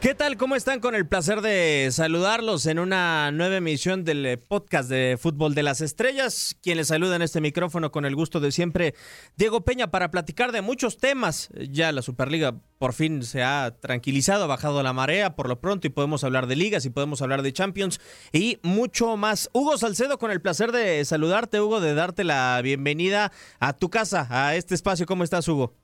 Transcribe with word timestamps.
¿Qué 0.00 0.14
tal? 0.14 0.38
¿Cómo 0.38 0.56
están? 0.56 0.80
Con 0.80 0.94
el 0.94 1.06
placer 1.06 1.42
de 1.42 1.90
saludarlos 1.92 2.64
en 2.64 2.78
una 2.78 3.30
nueva 3.32 3.56
emisión 3.56 4.02
del 4.02 4.24
eh, 4.24 4.38
podcast 4.38 4.88
de 4.88 5.18
Fútbol 5.20 5.54
de 5.54 5.62
las 5.62 5.82
Estrellas. 5.82 6.56
Quien 6.62 6.78
les 6.78 6.88
saluda 6.88 7.16
en 7.16 7.22
este 7.22 7.42
micrófono 7.42 7.92
con 7.92 8.06
el 8.06 8.16
gusto 8.16 8.40
de 8.40 8.50
siempre, 8.50 8.94
Diego 9.36 9.60
Peña, 9.60 9.90
para 9.90 10.10
platicar 10.10 10.52
de 10.52 10.62
muchos 10.62 10.96
temas. 10.96 11.50
Ya 11.68 11.92
la 11.92 12.00
Superliga 12.00 12.62
por 12.78 12.94
fin 12.94 13.22
se 13.22 13.42
ha 13.42 13.76
tranquilizado, 13.78 14.44
ha 14.44 14.46
bajado 14.46 14.82
la 14.82 14.94
marea 14.94 15.36
por 15.36 15.50
lo 15.50 15.60
pronto 15.60 15.86
y 15.86 15.90
podemos 15.90 16.24
hablar 16.24 16.46
de 16.46 16.56
ligas 16.56 16.86
y 16.86 16.90
podemos 16.90 17.20
hablar 17.20 17.42
de 17.42 17.52
Champions 17.52 18.00
y 18.32 18.58
mucho 18.62 19.18
más. 19.18 19.50
Hugo 19.52 19.76
Salcedo, 19.76 20.18
con 20.18 20.30
el 20.30 20.40
placer 20.40 20.72
de 20.72 21.04
saludarte, 21.04 21.60
Hugo, 21.60 21.78
de 21.82 21.92
darte 21.92 22.24
la 22.24 22.58
bienvenida 22.62 23.32
a 23.58 23.74
tu 23.74 23.90
casa, 23.90 24.26
a 24.30 24.54
este 24.56 24.74
espacio. 24.74 25.04
¿Cómo 25.04 25.24
estás, 25.24 25.46
Hugo? 25.46 25.74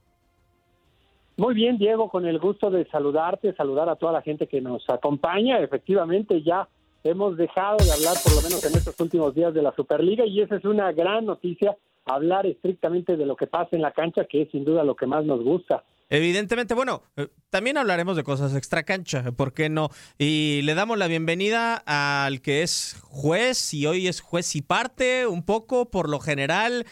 Muy 1.39 1.55
bien, 1.55 1.77
Diego, 1.77 2.09
con 2.09 2.25
el 2.25 2.39
gusto 2.39 2.71
de 2.71 2.87
saludarte, 2.87 3.55
saludar 3.55 3.91
a 3.91 3.97
toda 3.97 4.13
la 4.13 4.23
gente 4.23 4.47
que 4.47 4.63
nos 4.63 4.89
acompaña. 4.89 5.59
Efectivamente, 5.59 6.43
ya 6.43 6.67
hemos 7.05 7.37
dejado 7.37 7.77
de 7.77 7.93
hablar, 7.93 8.15
por 8.25 8.35
lo 8.35 8.41
menos 8.41 8.65
en 8.65 8.73
estos 8.77 8.99
últimos 9.01 9.35
días, 9.35 9.53
de 9.53 9.61
la 9.61 9.75
Superliga 9.75 10.25
y 10.25 10.41
esa 10.41 10.57
es 10.57 10.65
una 10.65 10.93
gran 10.93 11.27
noticia, 11.27 11.77
hablar 12.07 12.47
estrictamente 12.47 13.17
de 13.19 13.27
lo 13.27 13.37
que 13.37 13.47
pasa 13.47 13.71
en 13.73 13.83
la 13.83 13.93
cancha, 13.93 14.25
que 14.25 14.43
es 14.43 14.51
sin 14.51 14.65
duda 14.65 14.83
lo 14.83 14.97
que 14.97 15.07
más 15.07 15.27
nos 15.27 15.43
gusta. 15.43 15.85
Evidentemente, 16.09 16.73
bueno, 16.73 17.03
eh, 17.17 17.29
también 17.51 17.77
hablaremos 17.77 18.17
de 18.17 18.23
cosas 18.23 18.55
extra 18.55 18.85
cancha, 18.85 19.33
¿por 19.33 19.53
qué 19.53 19.69
no? 19.69 19.91
Y 20.19 20.63
le 20.63 20.75
damos 20.75 20.97
la 20.97 21.09
bienvenida 21.09 21.83
al 21.85 22.41
que 22.41 22.63
es 22.63 22.97
juez 23.03 23.75
y 23.75 23.87
hoy 23.87 24.07
es 24.07 24.21
juez 24.21 24.55
y 24.55 24.63
parte, 24.63 25.27
un 25.27 25.45
poco 25.45 25.91
por 25.91 26.09
lo 26.09 26.21
general. 26.21 26.87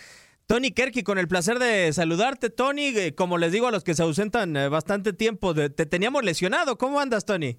Tony 0.46 0.72
Kerky, 0.72 1.02
con 1.02 1.18
el 1.18 1.26
placer 1.26 1.58
de 1.58 1.92
saludarte, 1.92 2.50
Tony. 2.50 2.88
Eh, 2.96 3.14
como 3.14 3.38
les 3.38 3.50
digo 3.50 3.66
a 3.66 3.70
los 3.70 3.82
que 3.82 3.94
se 3.94 4.02
ausentan 4.02 4.56
eh, 4.56 4.68
bastante 4.68 5.12
tiempo, 5.14 5.54
te 5.54 5.86
teníamos 5.86 6.22
lesionado. 6.22 6.76
¿Cómo 6.76 7.00
andas, 7.00 7.24
Tony? 7.24 7.56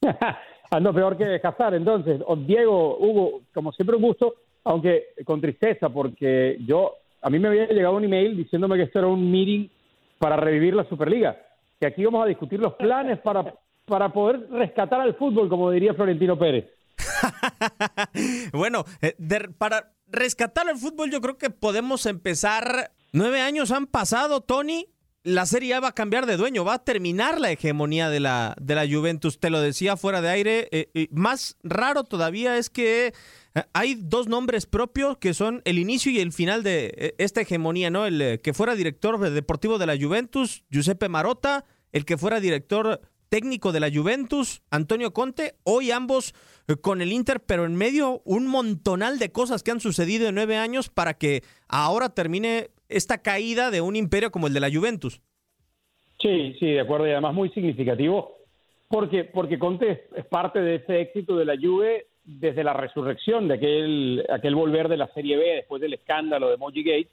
Ando 0.70 0.94
peor 0.94 1.16
que 1.16 1.40
Hazard, 1.42 1.74
entonces. 1.74 2.20
Diego, 2.46 2.98
Hugo, 2.98 3.42
como 3.52 3.72
siempre 3.72 3.96
un 3.96 4.02
gusto, 4.02 4.34
aunque 4.64 5.06
con 5.24 5.40
tristeza, 5.40 5.88
porque 5.88 6.58
yo, 6.66 6.94
a 7.22 7.30
mí 7.30 7.38
me 7.38 7.48
había 7.48 7.66
llegado 7.66 7.96
un 7.96 8.04
email 8.04 8.36
diciéndome 8.36 8.76
que 8.76 8.84
esto 8.84 9.00
era 9.00 9.08
un 9.08 9.30
meeting 9.30 9.68
para 10.18 10.36
revivir 10.36 10.74
la 10.74 10.88
Superliga, 10.88 11.36
que 11.80 11.86
aquí 11.86 12.04
vamos 12.04 12.24
a 12.24 12.28
discutir 12.28 12.60
los 12.60 12.74
planes 12.74 13.18
para, 13.20 13.54
para 13.86 14.12
poder 14.12 14.48
rescatar 14.50 15.00
al 15.00 15.14
fútbol, 15.14 15.48
como 15.48 15.70
diría 15.70 15.94
Florentino 15.94 16.38
Pérez. 16.38 16.66
bueno, 18.52 18.84
eh, 19.00 19.16
para 19.58 19.92
rescatar 20.06 20.68
el 20.68 20.78
fútbol, 20.78 21.10
yo 21.10 21.20
creo 21.20 21.38
que 21.38 21.50
podemos 21.50 22.06
empezar. 22.06 22.92
Nueve 23.12 23.40
años 23.40 23.70
han 23.70 23.86
pasado, 23.86 24.40
Tony. 24.40 24.88
La 25.22 25.46
Serie 25.46 25.72
A 25.72 25.80
va 25.80 25.88
a 25.88 25.94
cambiar 25.94 26.26
de 26.26 26.36
dueño, 26.36 26.66
va 26.66 26.74
a 26.74 26.84
terminar 26.84 27.40
la 27.40 27.50
hegemonía 27.50 28.10
de 28.10 28.20
la, 28.20 28.54
de 28.60 28.74
la 28.74 28.86
Juventus. 28.86 29.40
Te 29.40 29.48
lo 29.48 29.60
decía 29.60 29.96
fuera 29.96 30.20
de 30.20 30.28
aire. 30.28 30.68
Eh, 30.70 31.08
más 31.12 31.56
raro 31.62 32.04
todavía 32.04 32.58
es 32.58 32.68
que 32.68 33.14
eh, 33.54 33.62
hay 33.72 33.94
dos 33.94 34.28
nombres 34.28 34.66
propios 34.66 35.16
que 35.16 35.32
son 35.32 35.62
el 35.64 35.78
inicio 35.78 36.12
y 36.12 36.20
el 36.20 36.32
final 36.32 36.62
de 36.62 37.14
esta 37.16 37.40
hegemonía, 37.40 37.88
¿no? 37.88 38.04
El 38.04 38.40
que 38.42 38.52
fuera 38.52 38.74
director 38.74 39.18
deportivo 39.30 39.78
de 39.78 39.86
la 39.86 39.96
Juventus, 39.96 40.64
Giuseppe 40.68 41.08
Marotta, 41.08 41.64
el 41.92 42.04
que 42.04 42.18
fuera 42.18 42.40
director 42.40 43.00
técnico 43.34 43.72
de 43.72 43.80
la 43.80 43.90
Juventus, 43.92 44.62
Antonio 44.70 45.12
Conte, 45.12 45.54
hoy 45.64 45.90
ambos 45.90 46.34
eh, 46.68 46.76
con 46.80 47.02
el 47.02 47.10
Inter, 47.10 47.40
pero 47.44 47.64
en 47.64 47.74
medio 47.74 48.22
un 48.24 48.46
montonal 48.46 49.18
de 49.18 49.32
cosas 49.32 49.64
que 49.64 49.72
han 49.72 49.80
sucedido 49.80 50.28
en 50.28 50.36
nueve 50.36 50.56
años 50.56 50.88
para 50.88 51.14
que 51.14 51.42
ahora 51.66 52.10
termine 52.10 52.68
esta 52.88 53.22
caída 53.22 53.72
de 53.72 53.80
un 53.80 53.96
imperio 53.96 54.30
como 54.30 54.46
el 54.46 54.54
de 54.54 54.60
la 54.60 54.70
Juventus. 54.72 55.20
Sí, 56.20 56.54
sí, 56.60 56.66
de 56.66 56.80
acuerdo, 56.82 57.08
y 57.08 57.10
además 57.10 57.34
muy 57.34 57.48
significativo, 57.48 58.36
porque, 58.88 59.24
porque 59.24 59.58
Conte 59.58 60.04
es 60.14 60.26
parte 60.26 60.60
de 60.60 60.76
ese 60.76 61.00
éxito 61.00 61.36
de 61.36 61.44
la 61.44 61.56
Juve 61.60 62.06
desde 62.22 62.62
la 62.62 62.72
resurrección 62.72 63.48
de 63.48 63.54
aquel, 63.54 64.24
aquel 64.30 64.54
volver 64.54 64.88
de 64.88 64.96
la 64.96 65.08
Serie 65.08 65.36
B 65.36 65.56
después 65.56 65.82
del 65.82 65.94
escándalo 65.94 66.50
de 66.50 66.56
Moji 66.56 66.84
Gate. 66.84 67.08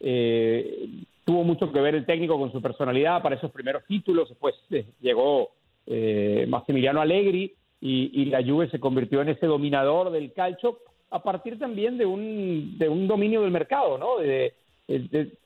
Eh, 0.00 0.88
tuvo 1.26 1.44
mucho 1.44 1.70
que 1.70 1.80
ver 1.82 1.96
el 1.96 2.06
técnico 2.06 2.38
con 2.38 2.50
su 2.50 2.62
personalidad 2.62 3.20
para 3.20 3.36
esos 3.36 3.50
primeros 3.50 3.84
títulos, 3.84 4.30
después 4.30 4.54
eh, 4.70 4.86
llegó 5.02 5.50
eh, 5.86 6.46
Massimiliano 6.48 7.00
Allegri 7.00 7.54
y, 7.80 8.24
la 8.26 8.42
Juve 8.42 8.68
se 8.70 8.80
convirtió 8.80 9.22
en 9.22 9.28
ese 9.28 9.46
dominador 9.46 10.10
del 10.10 10.32
calcio 10.32 10.78
a 11.10 11.22
partir 11.22 11.58
también 11.58 11.98
de 11.98 12.06
un, 12.06 12.76
de 12.78 12.88
un 12.88 13.06
dominio 13.06 13.42
del 13.42 13.50
mercado, 13.50 13.96
¿no? 13.96 14.18
De, 14.18 14.54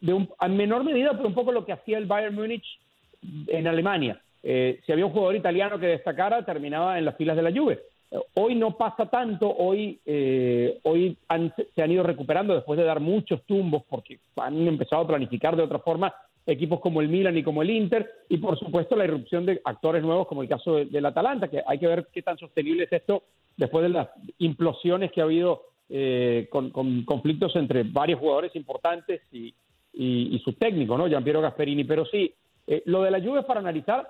un, 0.03 0.29
a 0.39 0.49
menor 0.49 0.85
medida, 0.85 1.13
pero 1.13 1.29
un 1.29 1.35
poco 1.35 1.53
lo 1.53 1.65
que 1.65 1.73
hacía 1.73 1.99
el 1.99 2.07
Bayern 2.07 2.35
Múnich 2.35 2.65
en 3.47 3.67
Alemania. 3.67 4.21
Eh, 4.43 4.81
si 4.85 4.93
había 4.93 5.07
un 5.07 5.13
jugador 5.13 5.37
italiano 5.37 5.79
que 5.79 5.87
destacara, 5.87 6.45
terminaba 6.45 6.99
en 6.99 7.05
las 7.05 7.17
filas 7.17 7.37
de 7.37 7.43
la 7.43 7.53
Juve. 7.53 7.81
Hoy 8.35 8.55
no 8.57 8.77
pasa 8.77 9.07
tanto, 9.07 9.49
hoy, 9.49 10.01
eh, 10.05 10.81
hoy 10.83 11.17
se 11.75 11.83
han 11.83 11.93
ido 11.93 12.03
recuperando 12.03 12.55
después 12.55 12.77
de 12.77 12.85
dar 12.85 12.99
muchos 12.99 13.43
tumbos 13.45 13.85
porque 13.89 14.19
han 14.37 14.67
empezado 14.67 15.03
a 15.03 15.07
planificar 15.07 15.55
de 15.55 15.63
otra 15.63 15.79
forma 15.79 16.13
equipos 16.47 16.81
como 16.81 17.01
el 17.01 17.09
Milan 17.09 17.37
y 17.37 17.43
como 17.43 17.63
el 17.63 17.71
Inter, 17.71 18.11
y 18.29 18.39
por 18.39 18.59
supuesto 18.59 18.97
la 18.97 19.05
irrupción 19.05 19.47
de 19.47 19.61
actores 19.65 20.03
nuevos 20.03 20.27
como 20.27 20.43
el 20.43 20.49
caso 20.49 20.77
del 20.77 21.07
Atalanta, 21.07 21.49
que 21.49 21.63
hay 21.67 21.79
que 21.79 21.87
ver 21.87 22.09
qué 22.13 22.23
tan 22.23 22.39
sostenible 22.39 22.85
es 22.85 22.93
esto 22.93 23.25
después 23.57 23.83
de 23.83 23.91
las 23.91 24.09
implosiones 24.39 25.13
que 25.13 25.21
ha 25.21 25.25
habido 25.25 25.71
eh, 25.89 26.49
con, 26.51 26.71
conflictos 27.05 27.55
entre 27.57 27.83
varios 27.83 28.21
jugadores 28.21 28.55
importantes 28.57 29.21
y, 29.33 29.55
y, 29.93 30.39
su 30.45 30.53
técnico, 30.55 30.97
¿no? 30.97 31.09
Giampiero 31.09 31.41
Gasperini. 31.41 31.85
Pero 31.85 32.05
sí, 32.07 32.33
eh, 32.67 32.83
lo 32.87 33.03
de 33.03 33.11
la 33.11 33.19
lluvia 33.19 33.43
para 33.43 33.61
analizar. 33.61 34.09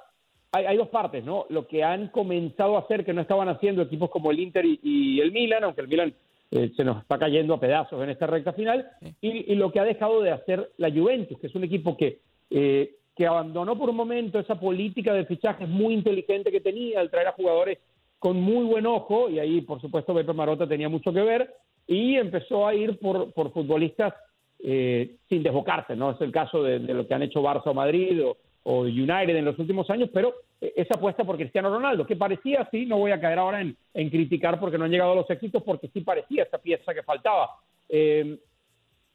Hay, 0.53 0.77
dos 0.77 0.89
partes, 0.89 1.25
¿no? 1.25 1.47
Lo 1.49 1.69
que 1.69 1.85
han 1.85 2.09
comenzado 2.09 2.77
a 2.77 2.81
hacer 2.81 3.05
que 3.05 3.13
no 3.13 3.21
estaban 3.21 3.49
haciendo 3.49 3.83
equipos 3.83 4.11
como 4.11 4.33
el 4.33 4.41
Inter 4.41 4.65
y, 4.67 5.21
el 5.21 5.31
Milan, 5.31 5.63
aunque 5.63 5.83
el 5.83 5.87
Milan 5.87 6.13
eh, 6.51 6.73
se 6.77 6.85
nos 6.85 7.03
está 7.03 7.19
cayendo 7.19 7.55
a 7.55 7.61
pedazos 7.61 8.03
en 8.03 8.11
esta 8.11 8.27
recta 8.27 8.53
final, 8.53 8.89
y, 9.21 9.53
y, 9.53 9.55
lo 9.55 9.71
que 9.71 9.81
ha 9.81 9.85
dejado 9.85 10.21
de 10.21 10.33
hacer 10.33 10.71
la 10.79 10.91
Juventus, 10.91 11.39
que 11.39 11.47
es 11.47 11.55
un 11.55 11.65
equipo 11.65 11.97
que 11.97 12.21
eh, 12.51 12.97
que 13.21 13.27
abandonó 13.27 13.77
por 13.77 13.91
un 13.91 13.97
momento 13.97 14.39
esa 14.39 14.59
política 14.59 15.13
de 15.13 15.27
fichajes 15.27 15.69
muy 15.69 15.93
inteligente 15.93 16.51
que 16.51 16.61
tenía 16.61 17.01
al 17.01 17.11
traer 17.11 17.29
a 17.29 17.33
jugadores 17.33 17.79
con 18.19 18.41
muy 18.41 18.65
buen 18.65 18.87
ojo, 18.87 19.29
y 19.29 19.39
ahí 19.39 19.61
por 19.61 19.81
supuesto 19.81 20.15
Pepe 20.15 20.33
Marota 20.33 20.67
tenía 20.67 20.89
mucho 20.89 21.13
que 21.13 21.21
ver, 21.21 21.55
y 21.87 22.17
empezó 22.17 22.67
a 22.67 22.75
ir 22.75 22.99
por, 22.99 23.33
por 23.35 23.53
futbolistas 23.53 24.15
eh, 24.63 25.17
sin 25.29 25.43
desbocarse, 25.43 25.97
¿no? 25.97 26.13
Es 26.13 26.21
el 26.21 26.33
caso 26.33 26.63
de, 26.63 26.79
lo 26.79 27.07
que 27.07 27.15
han 27.15 27.23
hecho 27.23 27.43
Barça 27.43 27.67
o 27.67 27.75
Madrid 27.75 28.25
o, 28.25 28.37
o, 28.63 28.81
United 28.83 29.37
en 29.37 29.45
los 29.45 29.59
últimos 29.59 29.91
años, 29.91 30.09
pero 30.13 30.35
esa 30.61 30.95
apuesta 30.95 31.25
por 31.25 31.37
Cristiano 31.37 31.71
Ronaldo, 31.71 32.07
que 32.07 32.17
parecía 32.17 32.63
así, 32.63 32.85
no 32.85 32.99
voy 32.99 33.13
a 33.13 33.21
caer 33.21 33.39
ahora 33.39 33.61
en, 33.61 33.77
en 33.95 34.11
criticar 34.11 34.61
porque 34.61 34.77
no 34.77 34.85
han 34.85 34.91
llegado 34.91 35.13
a 35.13 35.17
los 35.17 35.31
éxitos, 35.31 35.63
porque 35.63 35.89
sí 35.89 36.03
parecía 36.03 36.43
esa 36.43 36.59
pieza 36.59 36.93
que 36.93 37.03
faltaba. 37.03 37.51
Eh, 37.89 38.39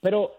pero 0.02 0.34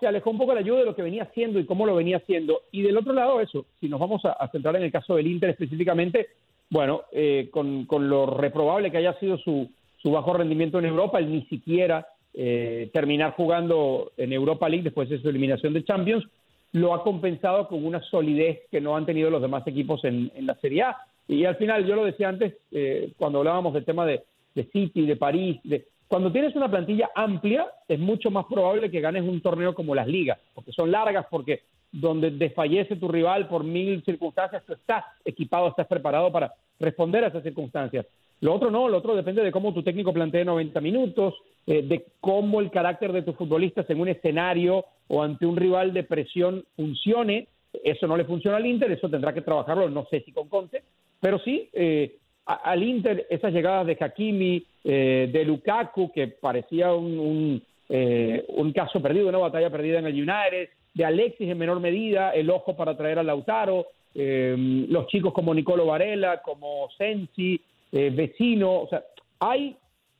se 0.00 0.06
alejó 0.06 0.30
un 0.30 0.38
poco 0.38 0.54
la 0.54 0.60
ayuda 0.60 0.80
de 0.80 0.84
lo 0.86 0.96
que 0.96 1.02
venía 1.02 1.24
haciendo 1.24 1.58
y 1.58 1.66
cómo 1.66 1.86
lo 1.86 1.94
venía 1.94 2.18
haciendo. 2.18 2.62
Y 2.70 2.82
del 2.82 2.96
otro 2.96 3.12
lado, 3.12 3.40
eso, 3.40 3.66
si 3.80 3.88
nos 3.88 4.00
vamos 4.00 4.22
a, 4.24 4.48
centrar 4.48 4.76
en 4.76 4.82
el 4.82 4.92
caso 4.92 5.16
del 5.16 5.26
Inter 5.26 5.50
específicamente, 5.50 6.28
bueno, 6.70 7.02
eh, 7.12 7.48
con, 7.50 7.86
lo 8.08 8.26
reprobable 8.26 8.90
que 8.90 8.98
haya 8.98 9.18
sido 9.18 9.38
su, 9.38 9.70
su 9.98 10.10
bajo 10.10 10.32
rendimiento 10.32 10.78
en 10.78 10.86
Europa, 10.86 11.18
el 11.18 11.30
ni 11.30 11.42
siquiera 11.46 12.06
eh, 12.34 12.90
terminar 12.92 13.32
jugando 13.32 14.12
en 14.16 14.32
Europa 14.32 14.68
League 14.68 14.84
después 14.84 15.08
de 15.08 15.20
su 15.20 15.28
eliminación 15.28 15.72
de 15.72 15.84
Champions, 15.84 16.26
lo 16.72 16.94
ha 16.94 17.02
compensado 17.02 17.68
con 17.68 17.84
una 17.84 18.02
solidez 18.02 18.60
que 18.70 18.80
no 18.80 18.96
han 18.96 19.06
tenido 19.06 19.30
los 19.30 19.42
demás 19.42 19.66
equipos 19.66 20.04
en, 20.04 20.30
la 20.40 20.54
Serie 20.56 20.82
A. 20.82 20.96
Y 21.28 21.44
al 21.44 21.56
final, 21.56 21.84
yo 21.86 21.96
lo 21.96 22.04
decía 22.04 22.28
antes, 22.28 22.54
eh, 22.70 23.12
cuando 23.16 23.38
hablábamos 23.38 23.74
del 23.74 23.84
tema 23.84 24.06
de, 24.06 24.22
de 24.54 24.64
City, 24.64 25.06
de 25.06 25.16
París, 25.16 25.60
cuando 26.08 26.30
tienes 26.30 26.54
una 26.54 26.70
plantilla 26.70 27.10
amplia, 27.14 27.66
es 27.88 27.98
mucho 27.98 28.30
más 28.30 28.46
probable 28.46 28.90
que 28.90 29.00
ganes 29.00 29.22
un 29.22 29.40
torneo 29.40 29.74
como 29.74 29.94
las 29.94 30.06
ligas, 30.06 30.38
porque 30.54 30.72
son 30.72 30.90
largas, 30.90 31.26
porque 31.30 31.62
donde 31.90 32.30
desfallece 32.30 32.96
tu 32.96 33.08
rival 33.08 33.48
por 33.48 33.64
mil 33.64 34.04
circunstancias, 34.04 34.62
tú 34.66 34.74
estás 34.74 35.04
equipado, 35.24 35.68
estás 35.68 35.86
preparado 35.86 36.30
para 36.30 36.52
responder 36.78 37.24
a 37.24 37.28
esas 37.28 37.42
circunstancias. 37.42 38.06
Lo 38.40 38.54
otro 38.54 38.70
no, 38.70 38.88
lo 38.88 38.98
otro 38.98 39.16
depende 39.16 39.42
de 39.42 39.52
cómo 39.52 39.72
tu 39.72 39.82
técnico 39.82 40.12
plantee 40.12 40.44
90 40.44 40.80
minutos, 40.80 41.34
eh, 41.66 41.82
de 41.82 42.06
cómo 42.20 42.60
el 42.60 42.70
carácter 42.70 43.12
de 43.12 43.22
tus 43.22 43.36
futbolistas 43.36 43.88
en 43.88 44.00
un 44.00 44.08
escenario 44.08 44.84
o 45.08 45.22
ante 45.22 45.46
un 45.46 45.56
rival 45.56 45.92
de 45.92 46.04
presión 46.04 46.64
funcione. 46.76 47.48
Eso 47.84 48.06
no 48.06 48.16
le 48.16 48.24
funciona 48.24 48.56
al 48.56 48.66
Inter, 48.66 48.92
eso 48.92 49.08
tendrá 49.08 49.32
que 49.32 49.42
trabajarlo, 49.42 49.88
no 49.90 50.06
sé 50.10 50.20
si 50.20 50.32
con 50.32 50.48
Conte, 50.48 50.82
pero 51.20 51.38
sí, 51.40 51.68
eh, 51.72 52.16
al 52.44 52.82
Inter 52.82 53.26
esas 53.28 53.52
llegadas 53.52 53.86
de 53.86 53.96
Hakimi, 53.98 54.64
eh, 54.84 55.28
de 55.32 55.44
Lukaku, 55.44 56.12
que 56.12 56.28
parecía 56.28 56.92
un, 56.94 57.18
un, 57.18 57.62
eh, 57.88 58.44
un, 58.48 58.72
caso 58.72 59.00
perdido, 59.00 59.28
una 59.28 59.38
batalla 59.38 59.70
perdida 59.70 59.98
en 59.98 60.06
el 60.06 60.14
United, 60.14 60.68
de 60.94 61.04
Alexis 61.04 61.50
en 61.50 61.58
menor 61.58 61.80
medida, 61.80 62.30
el 62.30 62.48
ojo 62.50 62.76
para 62.76 62.96
traer 62.96 63.18
a 63.18 63.22
Lautaro, 63.22 63.86
los 64.14 65.08
chicos 65.08 65.34
como 65.34 65.52
Nicolo 65.52 65.84
Varela, 65.84 66.40
como 66.42 66.88
Sensi, 66.96 67.60
Vecino, 67.92 68.82
o 68.82 68.88
sea, 68.88 69.04
hay, 69.40 69.76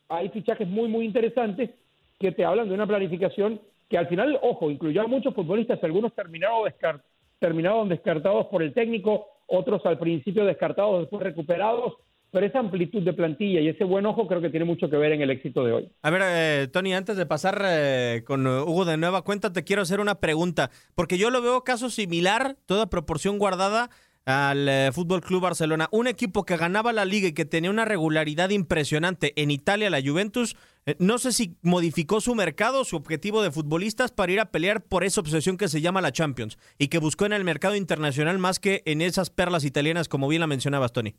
hay 0.09 0.29
fichajes 0.31 0.69
muy, 0.69 0.89
muy 0.89 1.05
interesantes 1.05 1.71
que 2.19 2.33
te 2.33 2.45
hablan 2.45 2.69
de 2.69 2.75
una 2.75 2.87
planificación 2.87 3.61
que 3.89 3.99
al 3.99 4.09
final, 4.09 4.39
ojo, 4.43 4.71
incluyó 4.71 5.03
a 5.03 5.07
muchos 5.07 5.35
futbolistas, 5.35 5.83
algunos 5.83 6.13
terminaron, 6.15 7.89
descartados 7.89 8.47
por 8.47 8.63
el 8.63 8.73
técnico, 8.73 9.27
otros 9.47 9.85
al 9.87 9.99
principio 9.99 10.45
descartados, 10.45 11.01
después 11.01 11.23
recuperados, 11.23 11.95
pero 12.33 12.47
esa 12.47 12.59
amplitud 12.59 13.03
de 13.03 13.13
plantilla 13.13 13.61
y 13.61 13.69
ese 13.69 13.85
buen 13.85 14.05
ojo 14.05 14.27
creo 14.27 14.41
que 14.41 14.51
tiene 14.51 14.67
mucho 14.67 14.91
que 14.91 14.97
ver 14.97 15.13
en 15.13 15.23
el 15.23 15.31
éxito 15.31 15.65
de 15.65 15.73
hoy. 15.73 15.89
A 16.03 16.11
ver, 16.11 16.23
eh, 16.25 16.69
Tony, 16.73 16.93
antes 16.95 17.17
de 17.17 17.27
pasar 17.27 17.63
eh, 17.65 18.25
con 18.27 18.47
Hugo 18.47 18.85
de 18.85 18.97
Nueva 18.97 19.23
Cuenta, 19.23 19.53
te 19.53 19.63
quiero 19.63 19.83
hacer 19.83 20.01
una 20.01 20.17
pregunta, 20.17 20.71
porque 20.95 21.19
yo 21.19 21.31
lo 21.31 21.41
veo 21.41 21.63
caso 21.63 21.89
similar, 21.89 22.57
toda 22.67 22.91
proporción 22.91 23.39
guardada 23.39 23.91
al 24.27 24.69
eh, 24.69 24.91
Fútbol 24.93 25.21
Club 25.21 25.43
Barcelona, 25.43 25.89
un 25.93 26.09
equipo 26.09 26.45
que 26.45 26.57
ganaba 26.57 26.93
la 26.93 27.05
liga 27.05 27.29
y 27.29 27.33
que 27.33 27.45
tenía 27.45 27.71
una 27.71 27.85
regularidad 27.85 28.51
impresionante 28.51 29.33
en 29.41 29.53
Italia, 29.53 29.89
la 29.89 30.03
Juventus. 30.03 30.57
Eh, 30.85 30.97
no 30.99 31.19
sé 31.19 31.31
si 31.31 31.55
modificó 31.63 32.21
su 32.21 32.35
mercado, 32.35 32.85
su 32.85 32.97
objetivo 32.97 33.41
de 33.41 33.53
futbolistas 33.53 34.11
para 34.11 34.33
ir 34.33 34.41
a 34.41 34.51
pelear 34.51 34.83
por 34.83 35.05
esa 35.05 35.21
obsesión 35.21 35.57
que 35.57 35.69
se 35.69 35.81
llama 35.81 36.01
la 36.01 36.11
Champions 36.11 36.59
y 36.77 36.89
que 36.89 36.99
buscó 36.99 37.25
en 37.25 37.35
el 37.35 37.45
mercado 37.45 37.77
internacional 37.77 38.39
más 38.39 38.59
que 38.59 38.83
en 38.85 39.01
esas 39.01 39.31
perlas 39.31 39.65
italianas, 39.65 40.09
como 40.09 40.27
bien 40.27 40.41
la 40.41 40.49
mencionabas, 40.49 40.93
Tony. 40.93 41.15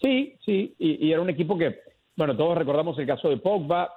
Sí, 0.00 0.34
sí, 0.44 0.74
y, 0.78 1.10
era 1.10 1.20
un 1.20 1.30
equipo 1.30 1.58
que, 1.58 1.78
bueno, 2.16 2.36
todos 2.36 2.56
recordamos 2.56 2.98
el 2.98 3.06
caso 3.06 3.28
de 3.28 3.36
Pogba, 3.36 3.90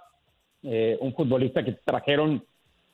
eh, 0.64 0.98
un 1.00 1.14
futbolista 1.14 1.64
que 1.64 1.78
trajeron 1.86 2.44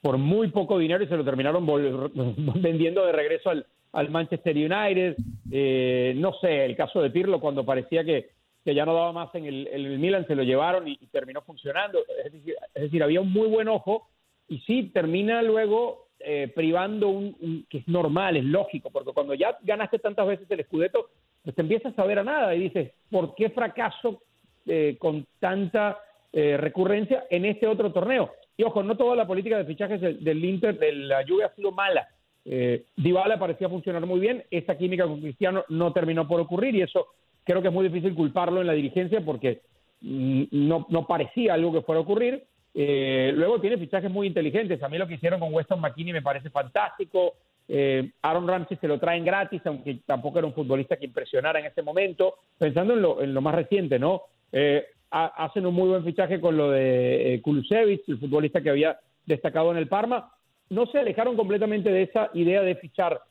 por 0.01 0.19
muy 0.19 0.49
poco 0.49 0.77
dinero 0.77 1.03
y 1.03 1.07
se 1.07 1.17
lo 1.17 1.25
terminaron 1.25 1.65
vendiendo 2.61 3.03
de 3.03 3.11
regreso 3.11 3.49
al, 3.49 3.65
al 3.95 4.09
Manchester 4.09 4.55
United, 4.55 5.15
eh, 5.49 6.13
no 6.17 6.33
sé, 6.41 6.65
el 6.65 6.75
caso 6.75 7.01
de 7.01 7.09
Pirlo 7.09 7.39
cuando 7.39 7.65
parecía 7.65 8.03
que, 8.03 8.29
que 8.63 8.75
ya 8.75 8.85
no 8.85 8.93
daba 8.93 9.13
más 9.13 9.33
en 9.35 9.45
el, 9.45 9.67
el 9.67 9.99
Milan, 9.99 10.27
se 10.27 10.35
lo 10.35 10.43
llevaron 10.43 10.85
y, 10.85 10.97
terminó 11.07 11.41
funcionando. 11.41 11.99
Es 12.25 12.81
decir, 12.81 13.01
había 13.01 13.21
un 13.21 13.31
muy 13.31 13.47
buen 13.47 13.69
ojo 13.69 14.09
y 14.49 14.59
sí, 14.59 14.91
termina 14.93 15.41
luego 15.41 16.09
eh, 16.19 16.51
privando 16.53 17.07
un, 17.07 17.65
que 17.69 17.77
es 17.77 17.87
normal, 17.87 18.35
es 18.35 18.43
lógico, 18.43 18.89
porque 18.91 19.13
cuando 19.13 19.33
ya 19.33 19.57
ganaste 19.61 19.99
tantas 19.99 20.27
veces 20.27 20.51
el 20.51 20.65
Scudetto, 20.65 21.11
pues 21.41 21.55
te 21.55 21.61
empiezas 21.61 21.97
a 21.97 22.05
ver 22.05 22.19
a 22.19 22.23
nada 22.25 22.53
y 22.53 22.63
dices, 22.63 22.91
¿por 23.09 23.33
qué 23.33 23.49
fracaso 23.49 24.23
eh, 24.65 24.97
con 24.99 25.25
tanta 25.39 25.99
recurrencia 26.33 27.27
en 27.29 27.45
este 27.45 27.65
otro 27.65 27.93
torneo? 27.93 28.33
Y 28.57 28.63
ojo, 28.63 28.83
no 28.83 28.97
toda 28.97 29.15
la 29.15 29.25
política 29.25 29.57
de 29.57 29.63
fichajes 29.63 30.01
del, 30.01 30.21
del 30.21 30.43
Inter, 30.43 30.77
de 30.77 30.91
la 30.91 31.21
lluvia 31.21 31.45
ha 31.45 31.55
sido 31.55 31.71
mala 31.71 32.09
eh, 32.45 32.85
Dybala 32.95 33.39
parecía 33.39 33.67
funcionar 33.67 34.05
muy 34.05 34.19
bien, 34.19 34.43
esa 34.51 34.77
química 34.77 35.05
con 35.05 35.19
Cristiano 35.19 35.65
no 35.69 35.91
terminó 35.91 36.27
por 36.27 36.39
ocurrir 36.39 36.75
y 36.75 36.83
eso 36.83 37.07
creo 37.43 37.61
que 37.61 37.69
es 37.69 37.73
muy 37.73 37.87
difícil 37.87 38.13
culparlo 38.13 38.61
en 38.61 38.67
la 38.67 38.73
dirigencia 38.73 39.21
porque 39.21 39.61
mm, 40.01 40.43
no, 40.51 41.07
parecía 41.07 41.55
algo 41.55 41.73
que 41.73 41.81
fuera 41.81 41.99
a 41.99 42.03
ocurrir. 42.03 42.43
Eh, 42.73 43.31
luego 43.33 43.61
tiene 43.61 43.77
fichajes 43.77 44.11
muy 44.11 44.27
inteligentes. 44.27 44.81
A 44.83 44.89
mí 44.89 44.97
lo 44.97 45.07
que 45.07 45.15
hicieron 45.15 45.39
con 45.39 45.53
Weston 45.53 45.79
McKinney 45.79 46.13
me 46.13 46.21
parece 46.21 46.49
fantástico. 46.49 47.35
Eh, 47.67 48.11
Aaron 48.21 48.47
Ramsey 48.47 48.77
se 48.77 48.87
lo 48.87 48.99
traen 48.99 49.23
gratis, 49.23 49.61
aunque 49.65 49.99
tampoco 50.05 50.37
era 50.39 50.47
un 50.47 50.53
futbolista 50.53 50.97
que 50.97 51.05
impresionara 51.05 51.59
en 51.59 51.67
ese 51.67 51.81
momento. 51.81 52.35
Pensando 52.57 52.93
en 52.93 53.01
lo, 53.01 53.21
en 53.21 53.33
lo 53.33 53.41
más 53.41 53.55
reciente, 53.55 53.97
¿no? 53.97 54.23
Eh, 54.51 54.85
hacen 55.09 55.65
un 55.65 55.73
muy 55.73 55.87
buen 55.87 56.03
fichaje 56.03 56.41
con 56.41 56.57
lo 56.57 56.71
de 56.71 57.39
Kulusevich, 57.41 58.03
el 58.09 58.19
futbolista 58.19 58.61
que 58.61 58.69
había 58.69 58.99
destacado 59.25 59.71
en 59.71 59.77
el 59.77 59.87
Parma 59.87 60.29
no 60.69 60.85
se 60.87 60.99
alejaron 60.99 61.35
completamente 61.35 61.89
de 61.89 62.03
esa 62.03 62.29
idea 62.33 62.61
de 62.61 62.75
fichar 62.75 63.21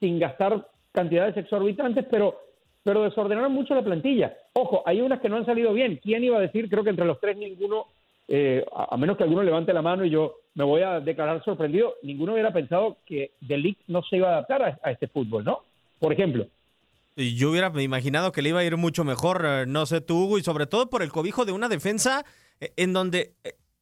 sin 0.00 0.18
gastar 0.18 0.66
cantidades 0.92 1.36
exorbitantes, 1.36 2.04
pero, 2.10 2.38
pero 2.82 3.04
desordenaron 3.04 3.52
mucho 3.52 3.74
la 3.74 3.84
plantilla. 3.84 4.36
Ojo, 4.52 4.82
hay 4.84 5.00
unas 5.00 5.20
que 5.20 5.28
no 5.28 5.36
han 5.36 5.46
salido 5.46 5.72
bien. 5.72 6.00
¿Quién 6.02 6.24
iba 6.24 6.38
a 6.38 6.42
decir? 6.42 6.68
Creo 6.68 6.84
que 6.84 6.90
entre 6.90 7.06
los 7.06 7.20
tres 7.20 7.36
ninguno, 7.36 7.86
eh, 8.28 8.64
a, 8.74 8.96
menos 8.96 9.16
que 9.16 9.22
alguno 9.22 9.42
levante 9.42 9.72
la 9.72 9.82
mano 9.82 10.04
y 10.04 10.10
yo 10.10 10.34
me 10.54 10.64
voy 10.64 10.82
a 10.82 11.00
declarar 11.00 11.42
sorprendido, 11.44 11.94
ninguno 12.02 12.32
hubiera 12.32 12.52
pensado 12.52 12.98
que 13.06 13.32
The 13.46 13.76
no 13.86 14.02
se 14.02 14.16
iba 14.16 14.28
a 14.28 14.32
adaptar 14.32 14.78
a, 14.82 14.90
este 14.90 15.08
fútbol, 15.08 15.44
¿no? 15.44 15.60
Por 15.98 16.12
ejemplo. 16.12 16.46
Yo 17.16 17.50
hubiera 17.50 17.70
imaginado 17.80 18.32
que 18.32 18.42
le 18.42 18.50
iba 18.50 18.60
a 18.60 18.64
ir 18.64 18.76
mucho 18.76 19.04
mejor, 19.04 19.44
eh, 19.46 19.64
no 19.66 19.86
sé 19.86 20.00
tú, 20.00 20.24
Hugo, 20.24 20.38
y 20.38 20.42
sobre 20.42 20.66
todo 20.66 20.88
por 20.88 21.02
el 21.02 21.10
cobijo 21.10 21.44
de 21.44 21.52
una 21.52 21.68
defensa 21.68 22.24
eh, 22.60 22.72
en 22.76 22.92
donde 22.92 23.32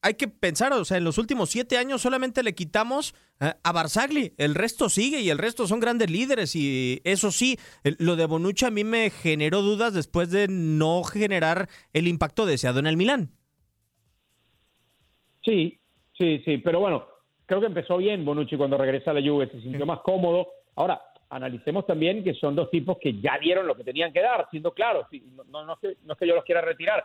hay 0.02 0.14
que 0.14 0.28
pensar, 0.28 0.72
o 0.72 0.84
sea, 0.84 0.96
en 0.96 1.04
los 1.04 1.18
últimos 1.18 1.50
siete 1.50 1.76
años 1.76 2.02
solamente 2.02 2.42
le 2.42 2.54
quitamos 2.54 3.14
eh, 3.40 3.52
a 3.62 3.72
Barzagli, 3.72 4.32
el 4.38 4.54
resto 4.54 4.88
sigue 4.88 5.20
y 5.20 5.30
el 5.30 5.38
resto 5.38 5.66
son 5.66 5.80
grandes 5.80 6.10
líderes 6.10 6.56
y 6.56 7.00
eso 7.04 7.30
sí, 7.30 7.58
lo 7.98 8.16
de 8.16 8.26
Bonucci 8.26 8.64
a 8.64 8.70
mí 8.70 8.84
me 8.84 9.10
generó 9.10 9.62
dudas 9.62 9.92
después 9.92 10.30
de 10.30 10.46
no 10.48 11.02
generar 11.04 11.68
el 11.92 12.08
impacto 12.08 12.46
deseado 12.46 12.78
en 12.78 12.86
el 12.86 12.96
Milán. 12.96 13.30
Sí, 15.42 15.78
sí, 16.16 16.42
sí, 16.44 16.58
pero 16.58 16.80
bueno, 16.80 17.06
creo 17.46 17.60
que 17.60 17.66
empezó 17.66 17.98
bien 17.98 18.24
Bonucci 18.24 18.56
cuando 18.56 18.78
regresa 18.78 19.10
a 19.10 19.14
la 19.14 19.22
Juve, 19.22 19.50
se 19.50 19.60
sintió 19.60 19.84
más 19.84 20.00
cómodo. 20.00 20.48
Ahora, 20.76 21.00
analicemos 21.28 21.86
también 21.86 22.24
que 22.24 22.34
son 22.34 22.54
dos 22.56 22.70
tipos 22.70 22.98
que 22.98 23.20
ya 23.20 23.38
dieron 23.38 23.66
lo 23.66 23.76
que 23.76 23.84
tenían 23.84 24.12
que 24.12 24.20
dar, 24.20 24.48
siendo 24.50 24.72
claros, 24.72 25.06
no, 25.34 25.44
no, 25.44 25.64
no, 25.64 25.78
no 26.04 26.12
es 26.12 26.18
que 26.18 26.26
yo 26.26 26.34
los 26.34 26.44
quiera 26.44 26.60
retirar, 26.60 27.04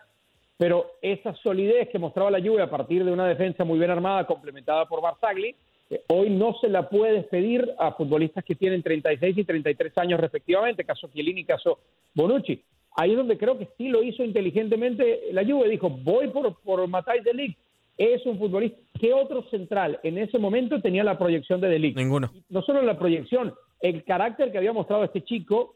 pero 0.57 0.91
esa 1.01 1.33
solidez 1.35 1.89
que 1.89 1.99
mostraba 1.99 2.31
la 2.31 2.41
Juve 2.41 2.61
a 2.61 2.69
partir 2.69 3.03
de 3.03 3.11
una 3.11 3.27
defensa 3.27 3.63
muy 3.63 3.77
bien 3.77 3.91
armada, 3.91 4.25
complementada 4.25 4.85
por 4.85 5.01
Barzagli, 5.01 5.55
eh, 5.89 6.01
hoy 6.07 6.29
no 6.29 6.55
se 6.59 6.69
la 6.69 6.89
puede 6.89 7.13
despedir 7.13 7.69
a 7.77 7.91
futbolistas 7.91 8.43
que 8.43 8.55
tienen 8.55 8.81
36 8.81 9.37
y 9.37 9.43
33 9.43 9.97
años 9.97 10.19
respectivamente, 10.19 10.85
caso 10.85 11.09
Chiellini 11.13 11.41
y 11.41 11.45
caso 11.45 11.79
Bonucci. 12.13 12.61
Ahí 12.97 13.11
es 13.11 13.17
donde 13.17 13.37
creo 13.37 13.57
que 13.57 13.67
sí 13.77 13.89
lo 13.89 14.01
hizo 14.01 14.23
inteligentemente 14.23 15.23
la 15.31 15.43
Juve, 15.43 15.69
dijo, 15.69 15.89
voy 15.89 16.29
por, 16.29 16.55
por 16.61 16.89
de 16.89 17.33
Ligt, 17.33 17.57
es 17.97 18.25
un 18.25 18.39
futbolista. 18.39 18.77
¿Qué 18.99 19.13
otro 19.13 19.43
central 19.49 19.99
en 20.03 20.17
ese 20.17 20.39
momento 20.39 20.81
tenía 20.81 21.03
la 21.03 21.17
proyección 21.17 21.59
de 21.59 21.69
De 21.69 21.79
Ninguno. 21.79 22.31
No 22.49 22.61
solo 22.61 22.81
la 22.81 22.97
proyección, 22.97 23.53
el 23.81 24.03
carácter 24.05 24.51
que 24.51 24.57
había 24.57 24.73
mostrado 24.73 25.03
este 25.03 25.24
chico 25.24 25.75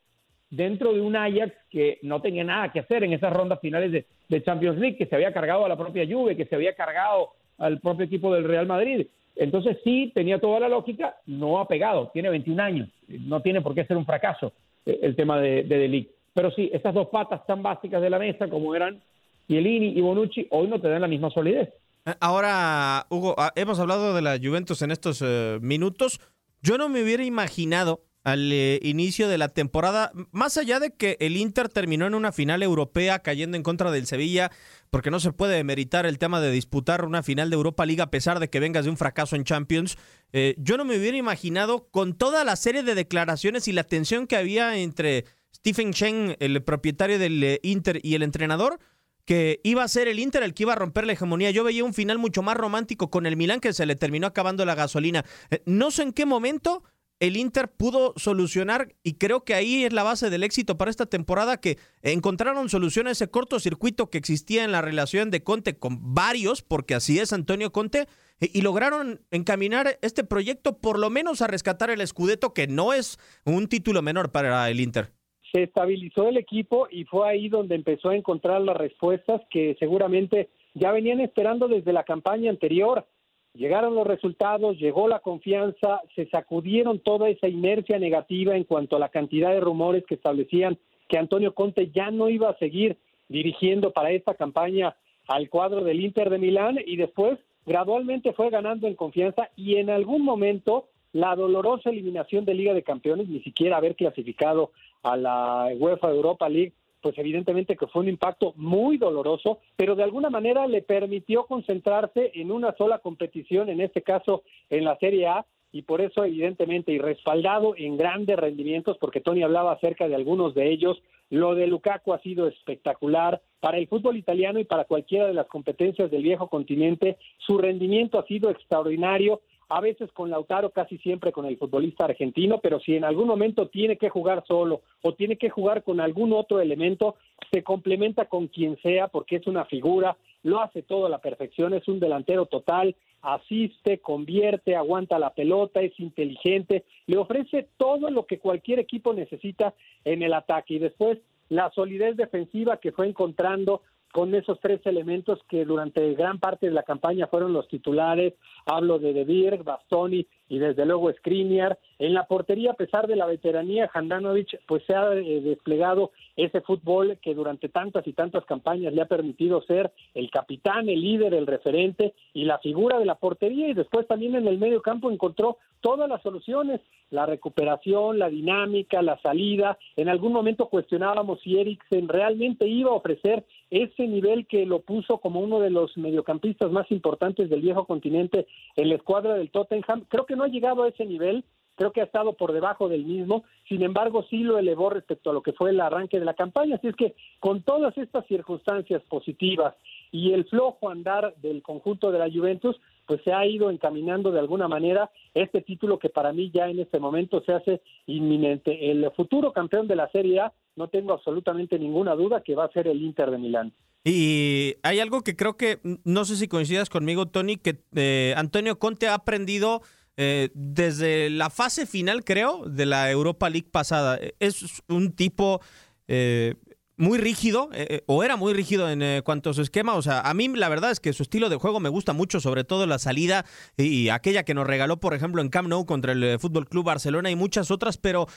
dentro 0.50 0.94
de 0.94 1.02
un 1.02 1.16
Ajax 1.16 1.54
que 1.70 2.00
no 2.02 2.22
tenía 2.22 2.44
nada 2.44 2.72
que 2.72 2.80
hacer 2.80 3.04
en 3.04 3.14
esas 3.14 3.32
rondas 3.32 3.60
finales 3.60 3.92
de, 3.92 4.44
Champions 4.44 4.78
League, 4.78 4.98
que 4.98 5.08
se 5.08 5.16
había 5.16 5.34
cargado 5.34 5.66
a 5.66 5.70
la 5.70 5.78
propia 5.78 6.06
Juve, 6.08 6.38
que 6.38 6.46
se 6.46 6.56
había 6.56 6.76
cargado 6.76 7.32
al 7.58 7.80
propio 7.80 8.06
equipo 8.06 8.34
del 8.34 8.44
Real 8.44 8.68
Madrid. 8.68 9.08
Entonces 9.36 9.78
sí, 9.84 10.12
tenía 10.14 10.40
toda 10.40 10.60
la 10.60 10.70
lógica, 10.70 11.16
no 11.26 11.60
ha 11.60 11.68
pegado, 11.68 12.12
tiene 12.14 12.30
21 12.30 12.62
años, 12.62 12.90
no 13.08 13.42
tiene 13.42 13.62
por 13.62 13.74
qué 13.74 13.86
ser 13.86 13.98
un 13.98 14.06
fracaso 14.06 14.54
eh, 14.86 15.00
el 15.02 15.16
tema 15.16 15.40
de, 15.40 15.64
de 15.64 16.10
Pero 16.34 16.52
sí, 16.52 16.70
estas 16.72 16.94
dos 16.94 17.08
patas 17.08 17.46
tan 17.48 17.64
básicas 17.64 18.02
de 18.02 18.10
la 18.10 18.20
mesa 18.20 18.48
como 18.50 18.76
eran 18.76 19.02
Chiellini 19.48 19.98
y 19.98 20.02
Bonucci, 20.02 20.48
hoy 20.52 20.68
no 20.68 20.80
te 20.80 20.90
dan 20.90 21.02
la 21.02 21.08
misma 21.08 21.32
solidez. 21.32 21.70
Eh, 22.06 22.14
ahora, 22.20 23.08
Hugo, 23.10 23.34
ah, 23.38 23.52
hemos 23.56 23.80
hablado 23.80 24.14
de 24.14 24.22
la 24.22 24.38
Juventus 24.38 24.82
en 24.84 24.92
estos 24.92 25.24
eh, 25.26 25.58
minutos. 25.62 26.20
Yo 26.62 26.78
no 26.78 26.88
me 26.88 27.02
hubiera 27.02 27.24
imaginado 27.24 28.02
al 28.24 28.52
eh, 28.52 28.80
inicio 28.84 29.28
de 29.28 29.38
la 29.38 29.50
temporada, 29.50 30.12
más 30.32 30.58
allá 30.58 30.80
de 30.80 30.92
que 30.92 31.18
el 31.20 31.38
Inter 31.38 31.70
terminó 31.70 32.06
en 32.06 32.16
una 32.16 32.32
final 32.32 32.64
europea 32.64 33.20
cayendo 33.20 33.56
en 33.58 33.64
contra 33.64 33.92
del 33.92 34.08
Sevilla, 34.08 34.52
porque 34.90 35.12
no 35.12 35.20
se 35.20 35.32
puede 35.32 35.64
meritar 35.64 36.06
el 36.06 36.18
tema 36.18 36.42
de 36.42 36.52
disputar 36.52 37.06
una 37.06 37.24
final 37.24 37.50
de 37.50 37.56
Europa 37.56 37.86
League 37.86 38.02
a 38.02 38.12
pesar 38.12 38.40
de 38.40 38.50
que 38.50 38.60
vengas 38.60 38.86
de 38.86 38.92
un 38.92 38.98
fracaso 38.98 39.36
en 39.36 39.44
Champions, 39.44 39.98
eh, 40.34 40.56
yo 40.58 40.78
no 40.78 40.86
me 40.86 40.98
hubiera 40.98 41.18
imaginado 41.18 41.88
con 41.90 42.18
toda 42.18 42.44
la 42.44 42.56
serie 42.56 42.84
de 42.84 42.96
declaraciones 42.96 43.68
y 43.68 43.72
la 43.72 43.84
tensión 43.84 44.28
que 44.28 44.36
había 44.36 44.78
entre 44.78 45.26
Stephen 45.56 45.94
Chen, 45.94 46.36
el 46.40 46.62
propietario 46.64 47.20
del 47.20 47.44
eh, 47.44 47.60
Inter, 47.64 48.00
y 48.04 48.16
el 48.16 48.24
entrenador, 48.24 48.80
que 49.26 49.62
iba 49.64 49.84
a 49.84 49.88
ser 49.88 50.08
el 50.08 50.20
Inter 50.20 50.44
el 50.44 50.54
que 50.54 50.64
iba 50.64 50.74
a 50.74 50.78
romper 50.78 51.06
la 51.06 51.14
hegemonía. 51.14 51.52
Yo 51.52 51.64
veía 51.64 51.84
un 51.84 51.94
final 51.94 52.18
mucho 52.18 52.42
más 52.42 52.58
romántico 52.58 53.12
con 53.12 53.28
el 53.28 53.38
Milán 53.38 53.60
que 53.60 53.74
se 53.74 53.86
le 53.86 53.96
terminó 53.96 54.26
acabando 54.26 54.66
la 54.66 54.74
gasolina. 54.74 55.24
no 55.66 55.92
sé 55.92 56.02
en 56.02 56.14
qué 56.14 56.26
momento 56.26 56.84
el 57.20 57.36
Inter 57.36 57.70
pudo 57.70 58.14
solucionar 58.16 58.94
y 59.04 59.16
creo 59.16 59.44
que 59.44 59.54
ahí 59.54 59.84
es 59.84 59.94
la 59.94 60.04
base 60.04 60.30
del 60.30 60.44
éxito 60.44 60.78
para 60.78 60.90
esta 60.90 61.06
temporada 61.06 61.60
que 61.60 61.78
encontraron 62.02 62.70
solución 62.70 63.08
a 63.08 63.12
ese 63.12 63.30
cortocircuito 63.30 64.10
que 64.10 64.18
existía 64.18 64.64
en 64.64 64.72
la 64.72 64.82
relación 64.82 65.30
de 65.30 65.44
Conte 65.44 65.78
con 65.78 66.14
varios, 66.14 66.62
porque 66.62 66.96
así 66.96 67.20
es 67.20 67.34
Antonio 67.34 67.72
Conte, 67.72 68.08
y, 68.40 68.62
lograron 68.62 69.20
encaminar 69.32 69.98
este 70.02 70.24
proyecto 70.24 70.78
por 70.78 70.98
lo 70.98 71.10
menos 71.10 71.42
a 71.42 71.48
rescatar 71.48 71.90
el 71.90 72.06
Scudetto, 72.08 72.54
que 72.54 72.68
no 72.68 72.94
es 72.94 73.18
un 73.46 73.68
título 73.68 74.02
menor 74.02 74.32
para 74.32 74.70
el 74.70 74.80
Inter. 74.80 75.12
Se 75.52 75.64
estabilizó 75.64 76.30
el 76.30 76.38
equipo 76.38 76.88
y 76.90 77.04
fue 77.04 77.28
ahí 77.28 77.50
donde 77.50 77.76
empezó 77.76 78.10
a 78.10 78.16
encontrar 78.16 78.62
las 78.62 78.78
respuestas 78.78 79.42
que 79.52 79.76
seguramente 79.78 80.50
ya 80.74 80.94
venían 80.94 81.20
esperando 81.20 81.68
desde 81.68 81.92
la 81.92 82.04
campaña 82.04 82.50
anterior 82.50 83.06
llegaron 83.54 83.96
los 83.96 84.08
resultados, 84.08 84.78
llegó 84.78 85.08
la 85.08 85.20
confianza, 85.20 86.02
se 86.16 86.28
sacudieron 86.30 87.00
toda 87.00 87.30
esa 87.30 87.48
inercia 87.48 88.00
negativa 88.00 88.56
en 88.56 88.64
cuanto 88.64 88.96
a 88.96 89.00
la 89.00 89.10
cantidad 89.10 89.52
de 89.52 89.60
rumores 89.60 90.06
que 90.06 90.16
establecían 90.16 90.78
que 91.08 91.18
Antonio 91.18 91.54
Conte 91.54 91.92
ya 91.92 92.12
no 92.12 92.30
iba 92.30 92.50
a 92.50 92.58
seguir 92.58 92.98
dirigiendo 93.28 93.92
para 93.92 94.12
esta 94.12 94.36
campaña 94.36 94.96
al 95.28 95.50
cuadro 95.50 95.84
del 95.84 96.00
Inter 96.00 96.30
de 96.30 96.40
Milán 96.40 96.80
y 96.86 96.98
después 96.98 97.38
gradualmente 97.66 98.34
fue 98.34 98.50
ganando 98.50 98.88
en 98.88 98.96
confianza 98.96 99.50
y 99.56 99.76
en 99.76 99.90
algún 99.90 100.24
momento 100.24 100.88
la 101.12 101.36
dolorosa 101.36 101.90
eliminación 101.90 102.46
de 102.46 102.54
Liga 102.54 102.74
de 102.74 102.84
Campeones, 102.84 103.28
ni 103.28 103.42
siquiera 103.42 103.78
haber 103.78 103.96
clasificado 103.96 104.72
a 105.02 105.18
la 105.18 105.70
UEFA 105.78 106.10
Europa 106.10 106.50
League, 106.50 106.74
pues 107.02 107.18
evidentemente 107.18 107.76
que 107.76 107.88
fue 107.88 108.02
un 108.02 108.10
impacto 108.10 108.54
muy 108.56 108.98
doloroso, 108.98 109.60
pero 109.76 109.96
de 109.96 110.04
alguna 110.04 110.30
manera 110.30 110.68
le 110.68 110.82
permitió 110.82 111.46
concentrarse 111.46 112.32
en 112.36 112.52
una 112.52 112.76
sola 112.78 113.00
competición, 113.00 113.70
en 113.70 113.82
este 113.82 114.02
caso 114.02 114.44
en 114.70 114.86
la 114.86 114.98
Serie 114.98 115.28
A, 115.28 115.46
y 115.72 115.84
por 115.84 116.02
eso 116.02 116.24
evidentemente 116.24 116.92
y 116.92 116.98
respaldado 116.98 117.76
en 117.78 117.98
grandes 117.98 118.38
rendimientos, 118.38 118.98
porque 118.98 119.22
Tony 119.22 119.44
hablaba 119.44 119.74
acerca 119.74 120.08
de 120.08 120.16
algunos 120.16 120.56
de 120.56 120.72
ellos, 120.72 121.02
lo 121.30 121.54
de 121.54 121.68
Lukaku 121.68 122.14
ha 122.14 122.20
sido 122.22 122.48
espectacular. 122.48 123.42
Para 123.60 123.78
el 123.78 123.88
fútbol 123.88 124.18
italiano 124.18 124.60
y 124.60 124.64
para 124.64 124.86
cualquiera 124.86 125.28
de 125.28 125.34
las 125.34 125.48
competencias 125.48 126.10
del 126.10 126.24
viejo 126.24 126.48
continente, 126.48 127.18
su 127.38 127.58
rendimiento 127.58 128.18
ha 128.18 128.26
sido 128.26 128.50
extraordinario, 128.50 129.42
a 129.70 129.82
veces 129.82 130.12
con 130.12 130.32
Lautaro, 130.32 130.72
casi 130.72 130.98
siempre 130.98 131.32
con 131.32 131.46
el 131.46 131.58
futbolista 131.58 132.06
argentino, 132.06 132.60
pero 132.60 132.80
si 132.80 132.96
en 132.96 133.04
algún 133.04 133.28
momento 133.28 133.68
tiene 133.68 133.98
que 133.98 134.10
jugar 134.10 134.44
solo 134.48 134.82
o 135.04 135.14
tiene 135.14 135.38
que 135.38 135.50
jugar 135.52 135.84
con 135.84 136.00
algún 136.00 136.34
otro 136.34 136.60
elemento, 136.60 137.16
se 137.52 137.64
complementa 137.64 138.26
con 138.26 138.48
quien 138.48 138.78
sea 138.82 139.08
porque 139.08 139.36
es 139.38 139.48
una 139.48 139.66
figura, 139.66 140.18
lo 140.42 140.60
hace 140.60 140.82
todo 140.82 141.06
a 141.06 141.10
la 141.10 141.20
perfección, 141.20 141.76
es 141.76 141.88
un 141.88 142.00
delantero 142.00 142.48
total, 142.48 142.96
asiste, 143.22 144.00
convierte, 144.00 144.76
aguanta 144.76 145.20
la 145.20 145.34
pelota, 145.34 145.82
es 145.82 145.98
inteligente, 146.00 146.86
le 147.06 147.18
ofrece 147.18 147.68
todo 147.78 148.10
lo 148.10 148.26
que 148.26 148.40
cualquier 148.40 148.80
equipo 148.80 149.14
necesita 149.14 149.76
en 150.04 150.24
el 150.24 150.34
ataque. 150.34 150.76
Y 150.76 150.80
después 150.80 151.20
la 151.50 151.70
solidez 151.72 152.18
defensiva 152.18 152.78
que 152.78 152.92
fue 152.92 153.08
encontrando 153.08 153.82
con 154.12 154.34
esos 154.36 154.60
tres 154.60 154.82
elementos 154.86 155.40
que 155.48 155.66
durante 155.66 156.14
gran 156.14 156.40
parte 156.40 156.68
de 156.68 156.74
la 156.74 156.84
campaña 156.84 157.28
fueron 157.28 157.54
los 157.54 157.68
titulares. 157.68 158.34
Hablo 158.66 159.00
de 159.00 159.14
De 159.14 159.24
Beer, 159.24 159.64
Bastoni 159.64 160.28
y 160.50 160.58
desde 160.60 160.86
luego 160.86 161.12
Skriniar. 161.14 161.78
En 162.00 162.14
la 162.14 162.26
portería, 162.26 162.72
a 162.72 162.76
pesar 162.76 163.08
de 163.08 163.16
la 163.16 163.26
veteranía, 163.26 163.90
Handanovic 163.94 164.60
pues 164.66 164.84
se 164.86 164.96
ha 164.96 165.14
eh, 165.14 165.42
desplegado 165.42 166.12
ese 166.36 166.62
fútbol 166.62 167.18
que 167.22 167.36
durante 167.36 167.70
tantas 167.70 168.06
y 168.08 168.14
tantas 168.14 168.44
campañas 168.46 168.94
le 168.94 169.02
ha 169.02 169.08
permitido 169.08 169.62
ser 169.62 169.92
el 170.14 170.32
capitán, 170.32 170.90
el 170.90 171.02
líder, 171.02 171.34
el 171.34 171.48
referente 171.48 172.14
y 172.34 172.46
la 172.46 172.58
figura 172.60 173.00
de 173.00 173.06
la 173.06 173.16
portería 173.16 173.70
y 173.70 173.74
después 173.74 174.08
también 174.08 174.36
en 174.36 174.48
el 174.48 174.58
medio 174.58 174.82
campo 174.82 175.12
encontró 175.12 175.58
todas 175.82 176.10
las 176.10 176.22
soluciones, 176.22 176.82
la 177.10 177.26
recuperación, 177.26 178.20
la 178.20 178.30
dinámica, 178.30 179.02
la 179.02 179.20
salida. 179.22 179.78
En 179.96 180.10
algún 180.10 180.34
momento 180.34 180.68
cuestionábamos 180.68 181.40
si 181.42 181.58
Eriksen 181.58 182.08
realmente 182.08 182.68
iba 182.68 182.92
a 182.92 182.96
ofrecer 182.96 183.46
ese 183.70 184.08
nivel 184.08 184.48
que 184.48 184.66
lo 184.66 184.80
puso 184.80 185.20
como 185.20 185.40
uno 185.40 185.60
de 185.60 185.70
los 185.70 185.96
mediocampistas 185.98 186.72
más 186.72 186.90
importantes 186.92 187.50
del 187.50 187.62
viejo 187.62 187.86
continente 187.86 188.48
en 188.76 188.90
la 188.90 188.96
escuadra 188.96 189.36
del 189.36 189.52
Tottenham. 189.52 190.06
Creo 190.10 190.26
que 190.26 190.36
no 190.40 190.46
ha 190.46 190.48
llegado 190.48 190.84
a 190.84 190.88
ese 190.88 191.06
nivel, 191.06 191.44
creo 191.76 191.92
que 191.92 192.02
ha 192.02 192.06
estado 192.06 192.34
por 192.34 192.52
debajo 192.52 192.90
del 192.90 193.06
mismo, 193.06 193.44
sin 193.68 193.84
embargo 193.84 194.26
sí 194.30 194.40
lo 194.40 194.58
elevó 194.58 194.90
respecto 194.90 195.30
a 195.30 195.34
lo 195.34 195.42
que 195.42 195.54
fue 195.54 195.70
el 195.70 195.80
arranque 195.80 196.20
de 196.20 196.26
la 196.26 196.34
campaña, 196.34 196.76
así 196.76 196.88
es 196.88 196.96
que 196.96 197.16
con 197.40 197.62
todas 197.62 197.98
estas 197.98 198.26
circunstancias 198.28 199.02
positivas 199.10 199.76
y 200.12 200.34
el 200.34 200.46
flojo 200.46 200.90
andar 200.90 201.36
del 201.38 201.62
conjunto 201.62 202.12
de 202.12 202.20
la 202.20 202.32
Juventus, 202.32 202.76
pues 203.06 203.22
se 203.24 203.34
ha 203.34 203.46
ido 203.46 203.70
encaminando 203.70 204.32
de 204.32 204.40
alguna 204.40 204.68
manera 204.68 205.10
este 205.34 205.62
título 205.62 206.00
que 206.00 206.10
para 206.10 206.32
mí 206.32 206.52
ya 206.54 206.70
en 206.70 206.80
este 206.80 207.00
momento 207.00 207.42
se 207.44 207.54
hace 207.54 207.82
inminente. 208.06 208.92
El 208.92 209.10
futuro 209.12 209.52
campeón 209.52 209.88
de 209.88 209.96
la 209.96 210.10
Serie 210.10 210.42
A, 210.42 210.54
no 210.76 210.88
tengo 210.88 211.14
absolutamente 211.14 211.80
ninguna 211.80 212.14
duda 212.16 212.42
que 212.42 212.56
va 212.56 212.66
a 212.66 212.72
ser 212.72 212.88
el 212.88 213.02
Inter 213.02 213.32
de 213.32 213.38
Milán. 213.38 213.74
Y 214.04 214.76
hay 214.84 215.00
algo 215.00 215.22
que 215.22 215.36
creo 215.36 215.58
que, 215.58 215.80
no 216.04 216.24
sé 216.26 216.36
si 216.36 216.48
coincidas 216.48 216.90
conmigo, 216.90 217.26
Tony, 217.26 217.58
que 217.58 217.82
eh, 217.96 218.34
Antonio 218.38 218.80
Conte 218.80 219.08
ha 219.08 219.14
aprendido 219.14 219.82
eh, 220.22 220.50
desde 220.54 221.30
la 221.30 221.50
fase 221.50 221.86
final, 221.86 222.26
creo, 222.26 222.66
de 222.66 222.86
la 222.86 223.10
Europa 223.10 223.50
League 223.50 223.70
pasada. 223.72 224.20
Es 224.40 224.84
un 224.90 225.14
tipo 225.14 225.62
eh, 226.10 226.56
muy 227.00 227.18
rígido, 227.18 227.70
eh, 227.74 227.88
eh, 227.90 228.04
o 228.08 228.26
era 228.26 228.36
muy 228.36 228.54
rígido 228.54 228.90
en 228.90 229.02
eh, 229.02 229.22
cuanto 229.24 229.52
a 229.52 229.54
su 229.54 229.62
esquema. 229.62 229.96
O 229.96 230.02
sea, 230.02 230.20
a 230.20 230.34
mí 230.34 230.50
la 230.50 230.68
verdad 230.68 230.92
es 230.92 231.00
que 231.00 231.14
su 231.14 231.24
estilo 231.24 231.48
de 231.48 231.56
juego 231.56 231.80
me 231.80 231.88
gusta 231.88 232.12
mucho, 232.12 232.42
sobre 232.42 232.66
todo 232.66 232.86
la 232.88 233.00
salida 233.00 233.46
y, 233.78 234.10
aquella 234.10 234.44
que 234.44 234.54
nos 234.54 234.68
regaló, 234.68 235.00
por 235.00 235.14
ejemplo, 235.14 235.42
en 235.42 235.48
Camp 235.48 235.70
Nou 235.70 235.86
contra 235.86 236.12
el 236.12 236.38
Fútbol 236.40 236.68
Club 236.68 236.86
Barcelona 236.86 237.32
y 237.32 237.38
muchas 237.38 237.72
otras, 237.72 237.98
pero 237.98 238.28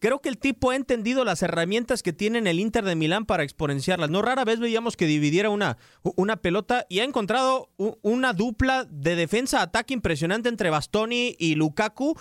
creo 0.00 0.20
que 0.20 0.28
el 0.28 0.36
tipo 0.36 0.70
ha 0.70 0.76
entendido 0.76 1.24
las 1.24 1.42
herramientas 1.42 2.02
que 2.02 2.12
tiene 2.12 2.38
en 2.38 2.46
el 2.46 2.60
Inter 2.60 2.84
de 2.84 2.94
Milán 2.94 3.24
para 3.24 3.42
exponenciarlas. 3.42 4.10
No 4.10 4.20
rara 4.20 4.44
vez 4.44 4.60
veíamos 4.60 4.96
que 4.98 5.06
dividiera 5.06 5.48
una, 5.48 5.78
una 6.02 6.36
pelota 6.36 6.84
y 6.90 6.98
ha 6.98 7.04
encontrado 7.04 7.70
una 8.02 8.34
dupla 8.34 8.84
de 8.90 9.16
defensa-ataque 9.16 9.94
impresionante 9.94 10.50
entre 10.50 10.68
Bastoni 10.68 11.36
y 11.38 11.54
Lukaku, 11.54 12.18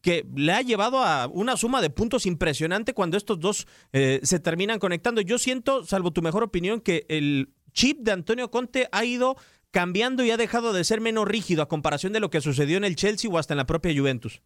que 0.00 0.24
le 0.34 0.52
ha 0.52 0.62
llevado 0.62 1.02
a 1.02 1.26
una 1.26 1.58
suma 1.58 1.82
de 1.82 1.90
puntos 1.90 2.24
impresionante 2.24 2.94
cuando 2.94 3.18
estos 3.18 3.38
dos 3.38 3.66
se 3.92 4.40
terminan 4.40 4.78
conectando. 4.78 5.20
Yo 5.20 5.38
siento, 5.42 5.84
salvo 5.84 6.10
tu 6.10 6.22
mejor 6.22 6.42
opinión, 6.42 6.80
que 6.80 7.04
el 7.08 7.48
chip 7.72 7.98
de 8.00 8.12
Antonio 8.12 8.50
Conte 8.50 8.88
ha 8.92 9.04
ido 9.04 9.36
cambiando 9.70 10.24
y 10.24 10.30
ha 10.30 10.36
dejado 10.36 10.72
de 10.72 10.84
ser 10.84 11.00
menos 11.00 11.26
rígido 11.26 11.62
a 11.62 11.68
comparación 11.68 12.12
de 12.12 12.20
lo 12.20 12.30
que 12.30 12.40
sucedió 12.40 12.76
en 12.76 12.84
el 12.84 12.96
Chelsea 12.96 13.30
o 13.30 13.38
hasta 13.38 13.54
en 13.54 13.58
la 13.58 13.66
propia 13.66 13.92
Juventus. 13.96 14.42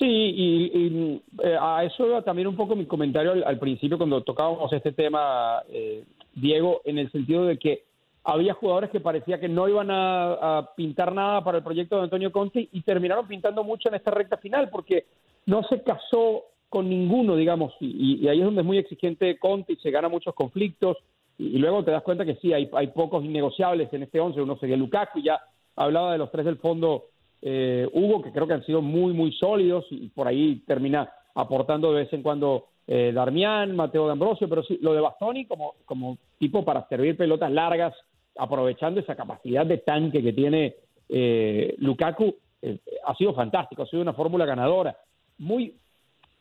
Sí, 0.00 0.06
y, 0.06 1.22
eh, 1.44 1.56
a 1.60 1.84
eso 1.84 2.06
iba 2.06 2.22
también 2.22 2.48
un 2.48 2.56
poco 2.56 2.74
mi 2.74 2.86
comentario 2.86 3.32
al, 3.46 3.58
principio 3.58 3.98
cuando 3.98 4.22
tocábamos 4.22 4.72
este 4.72 4.92
tema, 4.92 5.62
eh, 5.68 6.04
Diego, 6.34 6.80
en 6.86 6.98
el 6.98 7.12
sentido 7.12 7.44
de 7.44 7.58
que 7.58 7.84
había 8.24 8.54
jugadores 8.54 8.90
que 8.90 9.00
parecía 9.00 9.38
que 9.38 9.48
no 9.48 9.68
iban 9.68 9.88
a, 9.90 10.70
pintar 10.74 11.12
nada 11.12 11.44
para 11.44 11.58
el 11.58 11.64
proyecto 11.64 11.96
de 11.96 12.04
Antonio 12.04 12.32
Conte 12.32 12.68
y 12.72 12.80
terminaron 12.80 13.28
pintando 13.28 13.62
mucho 13.62 13.88
en 13.88 13.94
esta 13.94 14.10
recta 14.10 14.38
final 14.38 14.70
porque 14.70 15.06
no 15.44 15.62
se 15.64 15.82
casó 15.82 16.44
con 16.70 16.88
ninguno, 16.88 17.36
digamos, 17.36 17.74
y, 17.80 18.26
ahí 18.28 18.38
es 18.38 18.44
donde 18.44 18.62
es 18.62 18.66
muy 18.66 18.78
exigente 18.78 19.38
Conte 19.38 19.74
y 19.74 19.76
se 19.76 19.90
gana 19.90 20.08
muchos 20.08 20.34
conflictos, 20.34 20.96
y, 21.36 21.58
luego 21.58 21.84
te 21.84 21.90
das 21.90 22.02
cuenta 22.02 22.24
que 22.24 22.36
sí, 22.36 22.54
hay, 22.54 22.70
hay 22.72 22.86
pocos 22.86 23.22
innegociables 23.24 23.92
en 23.92 24.04
este 24.04 24.20
once, 24.20 24.40
uno 24.40 24.56
sería 24.56 24.76
Lukaku, 24.76 25.20
ya 25.20 25.40
hablaba 25.76 26.12
de 26.12 26.18
los 26.18 26.30
tres 26.30 26.46
del 26.46 26.56
fondo 26.56 27.04
eh, 27.42 27.86
Hugo, 27.92 28.22
que 28.22 28.32
creo 28.32 28.46
que 28.46 28.54
han 28.54 28.64
sido 28.64 28.80
muy, 28.80 29.12
muy 29.12 29.32
sólidos, 29.32 29.84
y 29.90 30.08
por 30.08 30.26
ahí 30.26 30.62
termina 30.66 31.12
aportando 31.34 31.92
de 31.92 32.04
vez 32.04 32.12
en 32.12 32.22
cuando 32.22 32.66
eh, 32.86 33.12
Darmian, 33.14 33.76
Mateo 33.76 34.06
D'Ambrosio, 34.06 34.48
pero 34.48 34.62
sí, 34.62 34.78
lo 34.82 34.94
de 34.94 35.00
Bastoni 35.00 35.46
como, 35.46 35.74
como 35.84 36.18
tipo 36.38 36.64
para 36.64 36.88
servir 36.88 37.16
pelotas 37.16 37.50
largas, 37.50 37.94
aprovechando 38.36 39.00
esa 39.00 39.14
capacidad 39.14 39.66
de 39.66 39.78
tanque 39.78 40.22
que 40.22 40.32
tiene 40.32 40.74
eh, 41.08 41.74
Lukaku, 41.78 42.34
eh, 42.62 42.78
ha 43.04 43.14
sido 43.14 43.34
fantástico, 43.34 43.82
ha 43.82 43.86
sido 43.86 44.02
una 44.02 44.12
fórmula 44.12 44.44
ganadora. 44.44 44.96
Muy, 45.38 45.74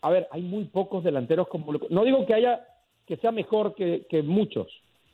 a 0.01 0.09
ver, 0.09 0.27
hay 0.31 0.41
muy 0.41 0.65
pocos 0.65 1.03
delanteros 1.03 1.47
como... 1.47 1.73
No 1.89 2.03
digo 2.03 2.25
que 2.25 2.33
haya 2.33 2.65
que 3.09 3.17
sea 3.17 3.31
mejor 3.31 3.73
que, 3.73 4.23
muchos, 4.23 4.67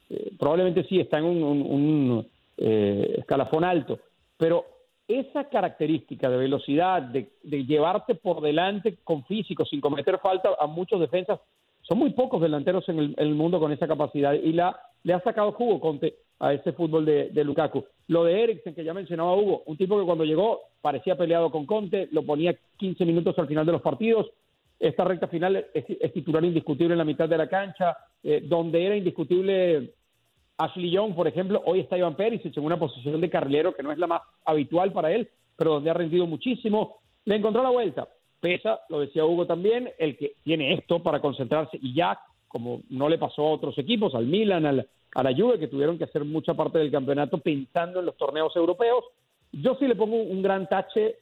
eh, 0.10 0.34
probablemente 0.38 0.84
sí 0.84 1.00
está 1.00 1.20
en 1.20 1.24
un, 1.24 2.28
eh, 2.58 3.16
escalafón 3.20 3.64
alto, 3.64 4.00
pero 4.38 4.66
esa 5.08 5.46
característica 5.46 6.30
de 6.30 6.36
velocidad, 6.36 7.02
de, 7.02 7.30
llevarte 7.44 8.16
por 8.16 8.42
delante 8.42 8.98
con 9.04 9.24
físico, 9.24 9.64
sin 9.64 9.80
cometer 9.80 10.20
falta 10.20 10.50
a 10.60 10.68
muchos 10.68 11.00
defensas, 11.00 11.40
son 11.84 12.00
muy 12.00 12.10
pocos 12.10 12.42
delanteros 12.42 12.88
en 12.90 13.14
el, 13.16 13.34
mundo 13.34 13.62
con 13.62 13.72
esa 13.72 13.88
capacidad 13.88 14.34
y 14.34 14.52
la, 14.52 14.78
le 15.04 15.14
ha 15.14 15.22
sacado 15.22 15.54
jugo 15.54 15.80
Conte 15.80 16.16
a 16.40 16.52
ese 16.52 16.74
fútbol 16.74 17.06
de, 17.06 17.30
de, 17.30 17.44
Lukaku. 17.46 17.86
Lo 18.08 18.26
de 18.26 18.44
Eriksen, 18.44 18.76
que 18.76 18.84
ya 18.84 18.94
mencionaba 18.94 19.38
Hugo, 19.38 19.64
un 19.68 19.78
tipo 19.78 19.98
que 19.98 20.06
cuando 20.06 20.26
llegó 20.26 20.64
parecía 20.82 21.16
peleado 21.16 21.50
con 21.50 21.66
Conte, 21.66 22.10
lo 22.12 22.24
ponía 22.24 22.58
15 22.78 23.06
minutos 23.06 23.40
al 23.40 23.48
final 23.48 23.66
de 23.66 23.72
los 23.72 23.82
partidos, 23.82 24.30
esta 24.80 25.04
recta 25.04 25.28
final 25.28 25.66
es, 25.74 26.14
titular 26.14 26.44
indiscutible 26.44 26.94
en 26.94 26.98
la 26.98 27.06
mitad 27.06 27.30
de 27.30 27.38
la 27.38 27.48
cancha, 27.48 27.98
eh, 28.24 28.42
donde 28.44 28.86
era 28.86 28.96
indiscutible 28.96 29.94
Ashley 30.58 30.92
Young, 30.92 31.14
por 31.16 31.28
ejemplo, 31.28 31.62
hoy 31.66 31.82
está 31.82 31.98
Iván 31.98 32.16
Perisic 32.16 32.56
en 32.58 32.64
una 32.64 32.80
posición 32.80 33.20
de 33.20 33.30
carrilero 33.30 33.76
que 33.76 33.84
no 33.84 33.92
es 33.92 33.98
la 33.98 34.08
más 34.08 34.22
habitual 34.46 34.92
para 34.92 35.12
él, 35.12 35.30
pero 35.56 35.74
donde 35.74 35.90
ha 35.90 35.94
rendido 35.94 36.26
muchísimo. 36.26 36.98
Le 37.26 37.36
encontró 37.36 37.62
la 37.64 37.70
vuelta. 37.70 38.08
Pesa, 38.40 38.82
lo 38.90 39.00
decía 39.00 39.26
Hugo 39.26 39.46
también, 39.48 39.90
el 39.98 40.18
que 40.18 40.34
tiene 40.44 40.74
esto 40.74 41.02
para 41.02 41.20
concentrarse 41.20 41.78
y 41.82 41.94
ya, 41.94 42.20
como 42.48 42.82
no 42.90 43.10
le 43.10 43.18
pasó 43.18 43.44
a 43.44 43.52
otros 43.52 43.78
equipos, 43.78 44.14
al 44.16 44.28
Milan, 44.28 44.66
al, 44.66 44.88
a 45.16 45.24
la 45.24 45.36
Juve, 45.36 45.60
que 45.60 45.68
tuvieron 45.68 45.98
que 45.98 46.04
hacer 46.04 46.24
mucha 46.24 46.54
parte 46.54 46.78
del 46.78 46.92
campeonato 46.92 47.40
pensando 47.40 48.00
en 48.00 48.06
los 48.06 48.18
torneos 48.18 48.56
europeos. 48.56 49.04
Yo 49.52 49.76
sí 49.76 49.88
le 49.88 49.96
pongo 49.96 50.18
un 50.18 50.42
gran 50.42 50.68
tache 50.68 51.18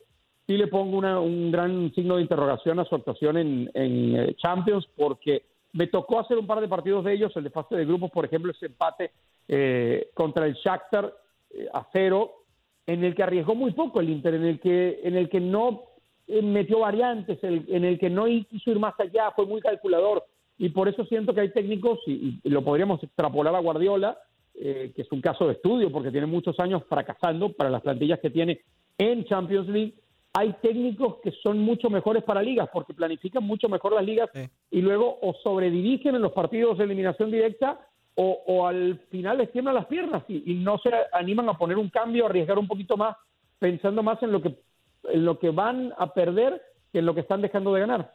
sí 0.47 0.57
le 0.57 0.67
pongo 0.67 0.97
un 0.97 1.51
gran 1.51 1.93
signo 1.93 2.17
de 2.17 2.23
interrogación 2.23 2.79
a 2.79 2.85
su 2.85 2.95
actuación 2.95 3.37
en, 3.37 3.69
eh, 3.73 4.35
Champions 4.37 4.87
porque 4.95 5.43
me 5.73 5.87
tocó 5.87 6.19
hacer 6.19 6.37
un 6.37 6.47
par 6.47 6.61
de 6.61 6.67
partidos 6.67 7.03
de 7.05 7.13
ellos, 7.13 7.35
el 7.35 7.45
de 7.45 7.49
fase 7.49 7.75
de 7.75 7.85
grupos, 7.85 8.11
por 8.11 8.25
ejemplo, 8.25 8.51
ese 8.51 8.67
empate 8.67 9.11
eh, 9.47 10.09
contra 10.13 10.45
el 10.45 10.53
Shakhtar 10.53 11.13
eh, 11.51 11.67
a 11.73 11.87
cero, 11.91 12.43
en 12.85 13.03
el 13.03 13.15
que 13.15 13.23
arriesgó 13.23 13.55
muy 13.55 13.71
poco 13.71 13.99
el 13.99 14.09
Inter, 14.09 14.35
en 14.35 14.45
el 14.45 14.59
que, 14.59 14.99
en 15.03 15.15
el 15.15 15.29
que 15.29 15.39
no 15.39 15.83
eh, 16.27 16.41
metió 16.41 16.79
variantes, 16.79 17.39
en 17.43 17.85
el 17.85 17.99
que 17.99 18.09
no 18.09 18.25
quiso 18.25 18.71
ir 18.71 18.79
más 18.79 18.97
allá, 18.99 19.31
fue 19.31 19.45
muy 19.45 19.61
calculador. 19.61 20.25
Y 20.57 20.69
por 20.69 20.87
eso 20.87 21.05
siento 21.05 21.33
que 21.33 21.41
hay 21.41 21.51
técnicos, 21.51 21.99
y, 22.07 22.39
lo 22.43 22.63
podríamos 22.63 23.03
extrapolar 23.03 23.55
a 23.55 23.59
Guardiola, 23.59 24.17
eh, 24.55 24.91
que 24.95 25.01
es 25.01 25.11
un 25.11 25.21
caso 25.21 25.47
de 25.47 25.53
estudio, 25.53 25.91
porque 25.91 26.11
tiene 26.11 26.27
muchos 26.27 26.59
años 26.59 26.83
fracasando 26.87 27.51
para 27.53 27.69
las 27.69 27.81
plantillas 27.81 28.19
que 28.19 28.29
tiene 28.29 28.61
en 28.97 29.25
Champions 29.25 29.67
League. 29.67 29.95
Hay 30.35 30.53
técnicos 30.61 31.17
que 31.23 31.31
son 31.43 31.59
mucho 31.59 31.89
mejores 31.89 32.23
para 32.23 32.41
ligas, 32.41 32.67
porque 32.73 32.93
planifican 32.93 33.43
mucho 33.43 33.69
mejor 33.69 33.93
las 33.93 34.03
ligas 34.03 34.29
y 34.71 34.81
luego 34.81 35.19
o 35.21 35.35
sobredirigen 35.43 36.15
en 36.15 36.23
los 36.23 36.31
partidos 36.31 36.77
de 36.77 36.85
eliminación 36.85 37.29
directa 37.29 37.79
o, 38.15 38.67
al 38.67 38.99
final 39.09 39.39
les 39.39 39.51
tiemblan 39.51 39.75
las 39.75 39.85
piernas 39.85 40.23
y, 40.27 40.53
no 40.55 40.77
se 40.77 40.91
animan 41.13 41.49
a 41.49 41.57
poner 41.57 41.77
un 41.77 41.89
cambio, 41.89 42.25
a 42.25 42.29
arriesgar 42.29 42.59
un 42.59 42.67
poquito 42.67 42.95
más, 42.97 43.15
pensando 43.59 44.03
más 44.03 44.21
en 44.21 44.31
lo 44.31 44.41
que, 44.41 44.59
en 45.05 45.25
lo 45.25 45.39
que 45.39 45.49
van 45.49 45.93
a 45.97 46.13
perder 46.13 46.61
que 46.91 46.99
en 46.99 47.05
lo 47.05 47.13
que 47.15 47.21
están 47.21 47.41
dejando 47.41 47.73
de 47.73 47.81
ganar. 47.81 48.13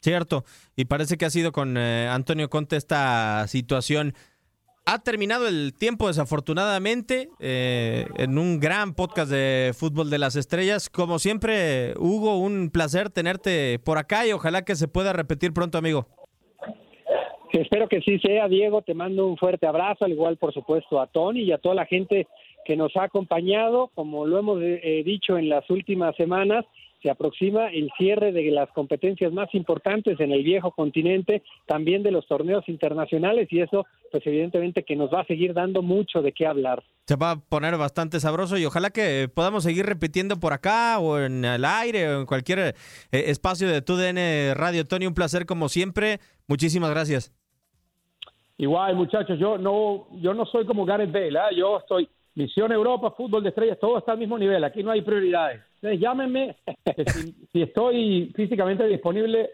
Cierto, 0.00 0.44
y 0.76 0.84
parece 0.84 1.16
que 1.16 1.24
ha 1.24 1.30
sido 1.30 1.52
con 1.52 1.76
eh, 1.76 2.08
Antonio 2.08 2.50
Conte 2.50 2.76
esta 2.76 3.46
situación. 3.48 4.14
Ha 4.86 4.98
terminado 4.98 5.48
el 5.48 5.72
tiempo, 5.72 6.08
desafortunadamente, 6.08 7.30
eh, 7.40 8.04
en 8.18 8.36
un 8.36 8.60
gran 8.60 8.94
podcast 8.94 9.30
de 9.30 9.72
Fútbol 9.74 10.10
de 10.10 10.18
las 10.18 10.36
Estrellas. 10.36 10.90
Como 10.90 11.18
siempre, 11.18 11.94
Hugo, 11.96 12.36
un 12.36 12.68
placer 12.70 13.08
tenerte 13.08 13.78
por 13.78 13.96
acá 13.96 14.26
y 14.26 14.32
ojalá 14.32 14.62
que 14.62 14.74
se 14.74 14.86
pueda 14.86 15.14
repetir 15.14 15.54
pronto, 15.54 15.78
amigo. 15.78 16.06
Espero 17.50 17.88
que 17.88 18.02
sí 18.02 18.18
sea, 18.18 18.46
Diego. 18.46 18.82
Te 18.82 18.92
mando 18.92 19.26
un 19.26 19.38
fuerte 19.38 19.66
abrazo, 19.66 20.04
al 20.04 20.12
igual, 20.12 20.36
por 20.36 20.52
supuesto, 20.52 21.00
a 21.00 21.06
Tony 21.06 21.44
y 21.44 21.52
a 21.52 21.58
toda 21.58 21.76
la 21.76 21.86
gente 21.86 22.26
que 22.66 22.76
nos 22.76 22.94
ha 22.96 23.04
acompañado. 23.04 23.90
Como 23.94 24.26
lo 24.26 24.38
hemos 24.38 24.60
eh, 24.60 25.02
dicho 25.02 25.38
en 25.38 25.48
las 25.48 25.68
últimas 25.70 26.14
semanas, 26.16 26.66
se 27.04 27.10
aproxima 27.10 27.68
el 27.68 27.90
cierre 27.98 28.32
de 28.32 28.50
las 28.50 28.70
competencias 28.70 29.30
más 29.30 29.54
importantes 29.54 30.18
en 30.20 30.32
el 30.32 30.42
viejo 30.42 30.70
continente, 30.70 31.42
también 31.66 32.02
de 32.02 32.10
los 32.10 32.26
torneos 32.26 32.66
internacionales 32.66 33.46
y 33.50 33.60
eso, 33.60 33.84
pues 34.10 34.26
evidentemente 34.26 34.84
que 34.84 34.96
nos 34.96 35.12
va 35.12 35.20
a 35.20 35.26
seguir 35.26 35.52
dando 35.52 35.82
mucho 35.82 36.22
de 36.22 36.32
qué 36.32 36.46
hablar. 36.46 36.82
Se 37.06 37.16
va 37.16 37.32
a 37.32 37.36
poner 37.36 37.76
bastante 37.76 38.20
sabroso 38.20 38.56
y 38.56 38.64
ojalá 38.64 38.88
que 38.88 39.28
podamos 39.28 39.64
seguir 39.64 39.84
repitiendo 39.84 40.40
por 40.40 40.54
acá 40.54 40.98
o 40.98 41.18
en 41.18 41.44
el 41.44 41.66
aire 41.66 42.08
o 42.08 42.20
en 42.20 42.26
cualquier 42.26 42.58
eh, 42.58 42.74
espacio 43.12 43.68
de 43.68 43.82
TUDN 43.82 44.54
Radio. 44.58 44.86
Tony, 44.86 45.06
un 45.06 45.12
placer 45.12 45.44
como 45.44 45.68
siempre. 45.68 46.20
Muchísimas 46.48 46.88
gracias. 46.88 47.34
Igual, 48.56 48.96
muchachos, 48.96 49.38
yo 49.38 49.58
no, 49.58 50.06
yo 50.22 50.32
no 50.32 50.46
soy 50.46 50.64
como 50.64 50.86
Gareth 50.86 51.12
Bale, 51.12 51.38
¿eh? 51.38 51.56
yo 51.56 51.80
estoy 51.80 52.08
Misión 52.34 52.72
Europa, 52.72 53.12
fútbol 53.16 53.42
de 53.42 53.50
estrellas, 53.50 53.78
todo 53.80 53.98
está 53.98 54.12
al 54.12 54.18
mismo 54.18 54.36
nivel, 54.38 54.64
aquí 54.64 54.82
no 54.82 54.90
hay 54.90 55.02
prioridades. 55.02 55.62
Entonces 55.76 56.00
llámenme, 56.00 56.56
si, 57.52 57.62
estoy 57.62 58.32
físicamente 58.34 58.84
disponible, 58.86 59.50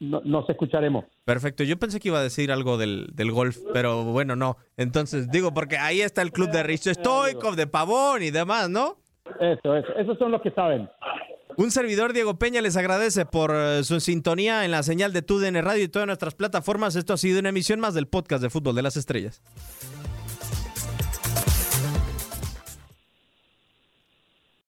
nos 0.00 0.48
escucharemos. 0.50 1.04
Perfecto, 1.24 1.62
yo 1.62 1.78
pensé 1.78 2.00
que 2.00 2.08
iba 2.08 2.18
a 2.18 2.22
decir 2.22 2.50
algo 2.50 2.78
del, 2.78 3.06
del, 3.14 3.30
golf, 3.30 3.58
pero 3.72 4.04
bueno, 4.04 4.34
no. 4.34 4.56
Entonces 4.76 5.30
digo, 5.30 5.54
porque 5.54 5.78
ahí 5.78 6.00
está 6.00 6.22
el 6.22 6.32
club 6.32 6.50
de 6.50 6.62
Richo 6.64 6.92
Stoikov, 6.92 7.54
de 7.54 7.66
Pavón 7.68 8.22
y 8.22 8.30
demás, 8.30 8.68
¿no? 8.68 8.96
Eso, 9.40 9.76
eso, 9.76 9.94
esos 9.96 10.18
son 10.18 10.32
los 10.32 10.42
que 10.42 10.50
saben. 10.50 10.88
Un 11.56 11.70
servidor, 11.70 12.12
Diego 12.12 12.38
Peña, 12.38 12.60
les 12.60 12.76
agradece 12.76 13.24
por 13.24 13.50
eh, 13.54 13.82
su 13.82 13.98
sintonía 14.00 14.66
en 14.66 14.70
la 14.72 14.82
señal 14.82 15.14
de 15.14 15.22
TUDN 15.22 15.62
Radio 15.62 15.84
y 15.84 15.88
todas 15.88 16.06
nuestras 16.06 16.34
plataformas. 16.34 16.96
Esto 16.96 17.14
ha 17.14 17.16
sido 17.16 17.40
una 17.40 17.48
emisión 17.48 17.80
más 17.80 17.94
del 17.94 18.08
podcast 18.08 18.42
de 18.42 18.50
Fútbol 18.50 18.74
de 18.74 18.82
las 18.82 18.98
Estrellas. 18.98 19.42